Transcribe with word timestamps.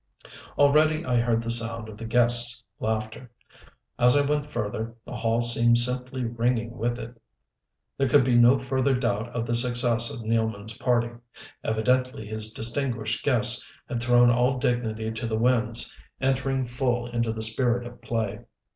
Already 0.57 1.05
I 1.05 1.19
heard 1.19 1.43
the 1.43 1.51
sound 1.51 1.87
of 1.87 1.95
the 1.95 2.05
guests' 2.07 2.63
laughter. 2.79 3.29
As 3.99 4.15
I 4.15 4.25
went 4.25 4.47
further 4.47 4.95
the 5.05 5.13
hall 5.15 5.41
seemed 5.41 5.77
simply 5.77 6.25
ringing 6.25 6.75
with 6.75 6.97
it. 6.97 7.21
There 7.99 8.09
could 8.09 8.23
be 8.23 8.33
no 8.35 8.57
further 8.57 8.95
doubt 8.95 9.29
of 9.29 9.45
the 9.45 9.53
success 9.53 10.11
of 10.11 10.21
Nealman's 10.25 10.75
party. 10.79 11.11
Evidently 11.63 12.25
his 12.25 12.51
distinguished 12.51 13.23
guests 13.23 13.69
had 13.87 14.01
thrown 14.01 14.31
all 14.31 14.57
dignity 14.57 15.11
to 15.11 15.27
the 15.27 15.37
winds, 15.37 15.95
entering 16.19 16.65
full 16.65 17.05
into 17.05 17.31
the 17.31 17.43
spirit 17.43 17.85
of 17.85 18.01
play. 18.01 18.39